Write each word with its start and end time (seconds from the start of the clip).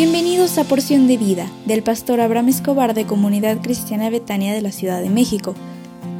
Bienvenidos 0.00 0.58
a 0.58 0.62
Porción 0.62 1.08
de 1.08 1.16
Vida 1.16 1.50
del 1.66 1.82
pastor 1.82 2.20
Abraham 2.20 2.50
Escobar 2.50 2.94
de 2.94 3.04
Comunidad 3.04 3.60
Cristiana 3.60 4.10
Betania 4.10 4.54
de 4.54 4.62
la 4.62 4.70
Ciudad 4.70 5.02
de 5.02 5.10
México. 5.10 5.56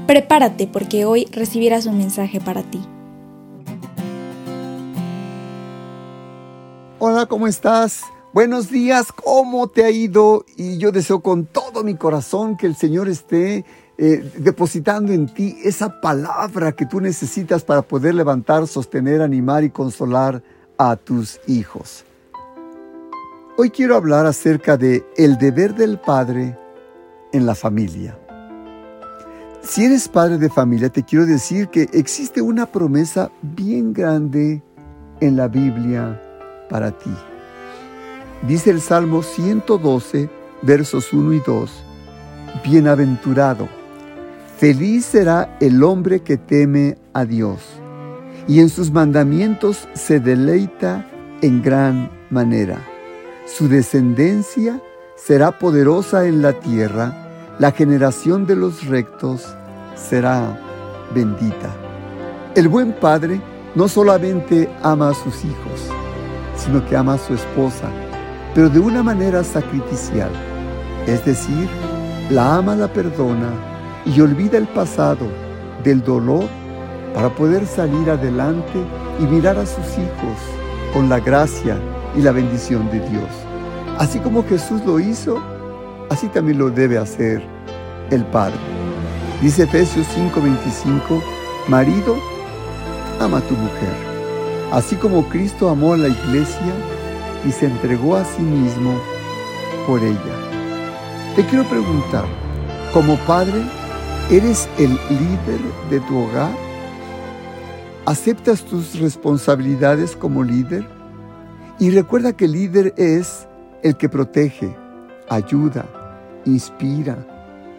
Prepárate 0.08 0.66
porque 0.66 1.04
hoy 1.04 1.26
recibirás 1.26 1.86
un 1.86 1.96
mensaje 1.96 2.40
para 2.40 2.64
ti. 2.64 2.80
Hola, 6.98 7.26
¿cómo 7.26 7.46
estás? 7.46 8.02
Buenos 8.32 8.68
días, 8.68 9.12
¿cómo 9.12 9.68
te 9.68 9.84
ha 9.84 9.90
ido? 9.90 10.44
Y 10.56 10.78
yo 10.78 10.90
deseo 10.90 11.20
con 11.20 11.46
todo 11.46 11.84
mi 11.84 11.94
corazón 11.94 12.56
que 12.56 12.66
el 12.66 12.74
Señor 12.74 13.08
esté 13.08 13.64
eh, 13.96 14.28
depositando 14.38 15.12
en 15.12 15.32
ti 15.32 15.56
esa 15.62 16.00
palabra 16.00 16.72
que 16.72 16.84
tú 16.84 17.00
necesitas 17.00 17.62
para 17.62 17.82
poder 17.82 18.16
levantar, 18.16 18.66
sostener, 18.66 19.22
animar 19.22 19.62
y 19.62 19.70
consolar 19.70 20.42
a 20.78 20.96
tus 20.96 21.38
hijos. 21.46 22.04
Hoy 23.60 23.70
quiero 23.70 23.96
hablar 23.96 24.24
acerca 24.24 24.76
de 24.76 25.04
el 25.16 25.36
deber 25.36 25.74
del 25.74 25.98
padre 25.98 26.56
en 27.32 27.44
la 27.44 27.56
familia. 27.56 28.16
Si 29.62 29.84
eres 29.84 30.06
padre 30.06 30.38
de 30.38 30.48
familia, 30.48 30.90
te 30.90 31.02
quiero 31.02 31.26
decir 31.26 31.66
que 31.66 31.88
existe 31.92 32.40
una 32.40 32.66
promesa 32.66 33.32
bien 33.42 33.92
grande 33.92 34.62
en 35.20 35.36
la 35.36 35.48
Biblia 35.48 36.22
para 36.70 36.92
ti. 36.92 37.10
Dice 38.46 38.70
el 38.70 38.80
Salmo 38.80 39.24
112, 39.24 40.30
versos 40.62 41.12
1 41.12 41.32
y 41.32 41.40
2, 41.44 41.84
Bienaventurado, 42.62 43.68
feliz 44.56 45.04
será 45.04 45.58
el 45.58 45.82
hombre 45.82 46.20
que 46.20 46.36
teme 46.36 46.96
a 47.12 47.24
Dios, 47.24 47.58
y 48.46 48.60
en 48.60 48.68
sus 48.68 48.92
mandamientos 48.92 49.88
se 49.94 50.20
deleita 50.20 51.10
en 51.42 51.60
gran 51.60 52.08
manera. 52.30 52.78
Su 53.56 53.66
descendencia 53.66 54.78
será 55.16 55.58
poderosa 55.58 56.26
en 56.26 56.42
la 56.42 56.52
tierra, 56.52 57.56
la 57.58 57.72
generación 57.72 58.46
de 58.46 58.54
los 58.54 58.86
rectos 58.86 59.56
será 59.96 60.60
bendita. 61.14 61.74
El 62.54 62.68
buen 62.68 62.92
padre 62.92 63.40
no 63.74 63.88
solamente 63.88 64.68
ama 64.82 65.08
a 65.08 65.14
sus 65.14 65.46
hijos, 65.46 65.88
sino 66.56 66.84
que 66.86 66.94
ama 66.94 67.14
a 67.14 67.18
su 67.18 67.34
esposa, 67.34 67.88
pero 68.54 68.68
de 68.68 68.80
una 68.80 69.02
manera 69.02 69.42
sacrificial. 69.42 70.30
Es 71.06 71.24
decir, 71.24 71.68
la 72.28 72.56
ama, 72.56 72.76
la 72.76 72.92
perdona 72.92 73.50
y 74.04 74.20
olvida 74.20 74.58
el 74.58 74.68
pasado 74.68 75.26
del 75.82 76.04
dolor 76.04 76.44
para 77.14 77.30
poder 77.30 77.66
salir 77.66 78.10
adelante 78.10 78.78
y 79.18 79.22
mirar 79.22 79.56
a 79.56 79.64
sus 79.64 79.86
hijos 79.96 80.36
con 80.92 81.08
la 81.08 81.18
gracia 81.18 81.78
y 82.16 82.22
la 82.22 82.32
bendición 82.32 82.90
de 82.90 83.00
Dios. 83.08 83.30
Así 83.98 84.18
como 84.18 84.44
Jesús 84.44 84.80
lo 84.84 85.00
hizo, 85.00 85.42
así 86.10 86.28
también 86.28 86.58
lo 86.58 86.70
debe 86.70 86.98
hacer 86.98 87.42
el 88.10 88.24
Padre. 88.26 88.58
Dice 89.42 89.64
Efesios 89.64 90.06
5:25, 90.14 91.22
marido, 91.68 92.16
ama 93.20 93.38
a 93.38 93.40
tu 93.42 93.54
mujer, 93.54 93.94
así 94.72 94.96
como 94.96 95.28
Cristo 95.28 95.68
amó 95.68 95.94
a 95.94 95.96
la 95.96 96.08
iglesia 96.08 96.72
y 97.46 97.52
se 97.52 97.66
entregó 97.66 98.16
a 98.16 98.24
sí 98.24 98.42
mismo 98.42 98.98
por 99.86 100.02
ella. 100.02 100.34
Te 101.36 101.44
quiero 101.46 101.64
preguntar, 101.64 102.24
como 102.92 103.16
padre, 103.18 103.62
¿eres 104.30 104.68
el 104.78 104.90
líder 104.90 105.60
de 105.90 106.00
tu 106.00 106.18
hogar? 106.18 106.50
¿Aceptas 108.06 108.62
tus 108.62 108.98
responsabilidades 108.98 110.16
como 110.16 110.42
líder? 110.42 110.97
Y 111.80 111.90
recuerda 111.90 112.32
que 112.32 112.46
el 112.46 112.52
líder 112.52 112.92
es 112.96 113.46
el 113.84 113.96
que 113.96 114.08
protege, 114.08 114.74
ayuda, 115.28 115.86
inspira, 116.44 117.16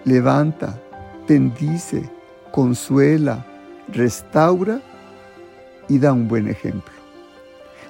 levanta, 0.05 0.81
bendice, 1.27 2.09
consuela, 2.51 3.45
restaura 3.89 4.81
y 5.89 5.99
da 5.99 6.13
un 6.13 6.29
buen 6.29 6.47
ejemplo. 6.47 6.93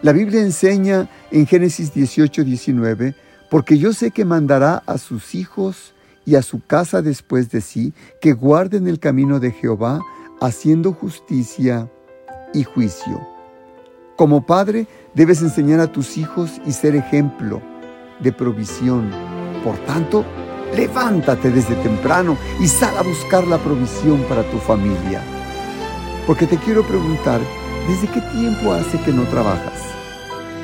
La 0.01 0.11
Biblia 0.11 0.41
enseña 0.41 1.07
en 1.29 1.45
Génesis 1.45 1.93
18, 1.93 2.43
19, 2.43 3.13
porque 3.51 3.77
yo 3.77 3.93
sé 3.93 4.09
que 4.09 4.25
mandará 4.25 4.81
a 4.87 4.97
sus 4.97 5.35
hijos 5.35 5.93
y 6.25 6.35
a 6.35 6.41
su 6.41 6.65
casa 6.65 7.03
después 7.03 7.51
de 7.51 7.61
sí, 7.61 7.93
que 8.19 8.33
guarden 8.33 8.87
el 8.87 8.99
camino 8.99 9.39
de 9.39 9.51
Jehová, 9.51 9.99
haciendo 10.41 10.93
justicia 10.93 11.87
y 12.53 12.63
juicio. 12.63 13.38
Como 14.19 14.41
padre, 14.41 14.85
debes 15.13 15.41
enseñar 15.41 15.79
a 15.79 15.93
tus 15.93 16.17
hijos 16.17 16.59
y 16.65 16.73
ser 16.73 16.93
ejemplo 16.93 17.61
de 18.19 18.33
provisión. 18.33 19.09
Por 19.63 19.77
tanto, 19.85 20.25
levántate 20.75 21.49
desde 21.49 21.73
temprano 21.75 22.35
y 22.59 22.67
sal 22.67 22.97
a 22.97 23.01
buscar 23.01 23.47
la 23.47 23.57
provisión 23.59 24.21
para 24.23 24.43
tu 24.51 24.57
familia. 24.57 25.21
Porque 26.27 26.47
te 26.47 26.57
quiero 26.57 26.83
preguntar, 26.83 27.39
¿desde 27.87 28.09
qué 28.09 28.19
tiempo 28.37 28.73
hace 28.73 28.99
que 29.03 29.13
no 29.13 29.23
trabajas? 29.29 29.81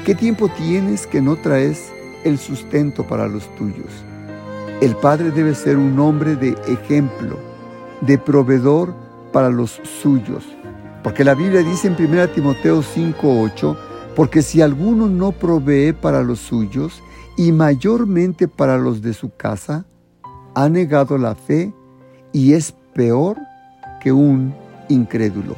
¿Qué 0.05 0.16
tiempo 0.16 0.49
tienes 0.49 1.07
que 1.07 1.22
no 1.22 1.37
traes 1.37 1.93
el 2.25 2.37
sustento 2.37 3.07
para 3.07 3.29
los 3.29 3.47
tuyos? 3.55 3.87
El 4.81 4.97
padre 4.97 5.31
debe 5.31 5.55
ser 5.55 5.77
un 5.77 5.97
hombre 5.97 6.35
de 6.35 6.57
ejemplo, 6.67 7.37
de 8.01 8.17
proveedor 8.17 8.93
para 9.31 9.49
los 9.49 9.79
suyos. 10.01 10.43
Porque 11.05 11.23
la 11.23 11.35
Biblia 11.35 11.61
dice 11.61 11.88
en 11.88 11.93
1 11.93 12.29
Timoteo 12.29 12.81
5:8, 12.81 13.77
porque 14.16 14.41
si 14.41 14.63
alguno 14.63 15.07
no 15.07 15.33
provee 15.33 15.93
para 15.93 16.23
los 16.23 16.39
suyos, 16.39 16.99
y 17.38 17.51
mayormente 17.51 18.47
para 18.47 18.79
los 18.79 19.03
de 19.03 19.13
su 19.13 19.29
casa, 19.35 19.85
ha 20.55 20.67
negado 20.67 21.19
la 21.19 21.35
fe 21.35 21.71
y 22.33 22.53
es 22.53 22.73
peor 22.95 23.38
que 24.01 24.11
un 24.11 24.55
incrédulo. 24.89 25.55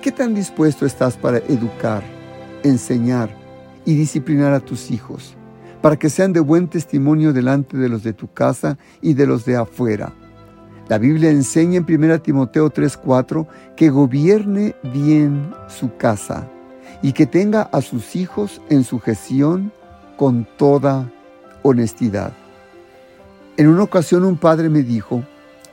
¿Qué 0.00 0.10
tan 0.10 0.34
dispuesto 0.34 0.86
estás 0.86 1.18
para 1.18 1.36
educar, 1.36 2.02
enseñar 2.62 3.36
y 3.84 3.96
disciplinar 3.96 4.54
a 4.54 4.60
tus 4.60 4.90
hijos, 4.90 5.34
para 5.82 5.96
que 5.96 6.08
sean 6.08 6.32
de 6.32 6.40
buen 6.40 6.68
testimonio 6.68 7.34
delante 7.34 7.76
de 7.76 7.90
los 7.90 8.02
de 8.02 8.14
tu 8.14 8.32
casa 8.32 8.78
y 9.02 9.12
de 9.12 9.26
los 9.26 9.44
de 9.44 9.56
afuera? 9.56 10.14
La 10.92 10.98
Biblia 10.98 11.30
enseña 11.30 11.78
en 11.78 11.86
1 11.88 12.20
Timoteo 12.20 12.68
3:4 12.68 13.46
que 13.76 13.88
gobierne 13.88 14.76
bien 14.92 15.54
su 15.66 15.96
casa 15.96 16.46
y 17.00 17.14
que 17.14 17.24
tenga 17.24 17.62
a 17.62 17.80
sus 17.80 18.14
hijos 18.14 18.60
en 18.68 18.84
sujeción 18.84 19.72
con 20.18 20.46
toda 20.58 21.10
honestidad. 21.62 22.34
En 23.56 23.68
una 23.68 23.84
ocasión 23.84 24.22
un 24.26 24.36
padre 24.36 24.68
me 24.68 24.82
dijo, 24.82 25.24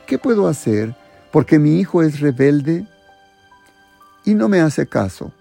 ¿qué 0.07 0.17
puedo 0.17 0.47
hacer 0.47 0.95
porque 1.33 1.59
mi 1.59 1.81
hijo 1.81 2.01
es 2.01 2.21
rebelde 2.21 2.87
y 4.23 4.35
no 4.35 4.47
me 4.47 4.61
hace 4.61 4.87
caso? 4.87 5.33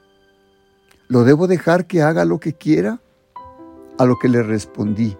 ¿Lo 1.06 1.22
debo 1.22 1.47
dejar 1.47 1.87
que 1.87 2.03
haga 2.03 2.25
lo 2.25 2.41
que 2.41 2.53
quiera? 2.53 2.99
A 3.97 4.06
lo 4.06 4.19
que 4.19 4.28
le 4.28 4.43
respondí, 4.43 5.16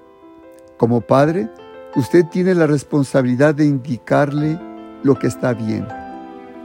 como 0.79 1.01
padre, 1.01 1.49
usted 1.97 2.25
tiene 2.27 2.55
la 2.55 2.67
responsabilidad 2.67 3.55
de 3.55 3.65
indicarle 3.65 4.59
lo 5.03 5.19
que 5.19 5.27
está 5.27 5.55
bien. 5.55 5.87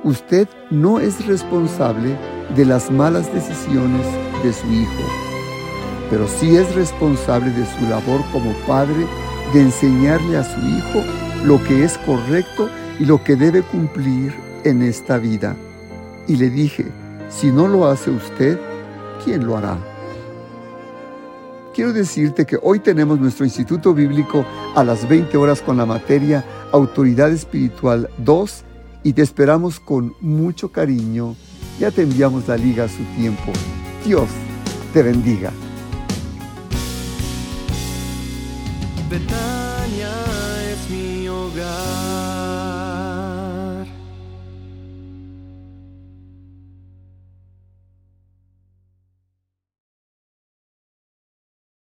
Usted 0.03 0.47
no 0.69 0.99
es 0.99 1.25
responsable 1.25 2.17
de 2.55 2.65
las 2.65 2.91
malas 2.91 3.33
decisiones 3.33 4.05
de 4.43 4.53
su 4.53 4.67
hijo 4.67 5.23
pero 6.13 6.27
sí 6.27 6.55
es 6.55 6.75
responsable 6.75 7.49
de 7.49 7.65
su 7.65 7.81
labor 7.89 8.21
como 8.31 8.53
padre 8.67 9.07
de 9.51 9.61
enseñarle 9.61 10.37
a 10.37 10.43
su 10.43 10.59
hijo 10.59 11.03
lo 11.43 11.63
que 11.63 11.83
es 11.83 11.97
correcto 11.99 12.69
y 12.99 13.05
lo 13.05 13.23
que 13.23 13.35
debe 13.35 13.63
cumplir 13.63 14.31
en 14.63 14.83
esta 14.83 15.17
vida. 15.17 15.55
Y 16.27 16.35
le 16.35 16.51
dije, 16.51 16.85
si 17.29 17.51
no 17.51 17.67
lo 17.67 17.87
hace 17.87 18.11
usted, 18.11 18.59
¿quién 19.25 19.47
lo 19.47 19.57
hará? 19.57 19.75
Quiero 21.73 21.91
decirte 21.91 22.45
que 22.45 22.59
hoy 22.61 22.79
tenemos 22.79 23.19
nuestro 23.19 23.45
Instituto 23.45 23.95
Bíblico 23.95 24.45
a 24.75 24.83
las 24.83 25.09
20 25.09 25.35
horas 25.37 25.59
con 25.59 25.75
la 25.75 25.87
materia 25.87 26.45
Autoridad 26.71 27.31
Espiritual 27.31 28.11
2 28.19 28.63
y 29.01 29.13
te 29.13 29.23
esperamos 29.23 29.79
con 29.79 30.13
mucho 30.21 30.71
cariño. 30.71 31.35
Ya 31.79 31.89
te 31.89 32.03
enviamos 32.03 32.47
la 32.47 32.57
liga 32.57 32.83
a 32.83 32.89
su 32.89 33.03
tiempo. 33.17 33.51
Dios 34.05 34.29
te 34.93 35.01
bendiga. 35.01 35.51